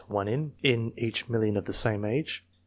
[0.07, 2.43] one in In each million of the same age.